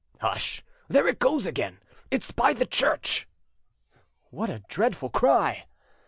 "Hush! 0.19 0.63
there 0.87 1.07
it 1.07 1.19
goes 1.19 1.45
again. 1.45 1.79
It's 2.09 2.31
by 2.31 2.53
the 2.53 2.65
church." 2.65 3.27
"What 4.31 4.49
a 4.49 4.63
dreadful 4.67 5.11
cry!" 5.11 5.65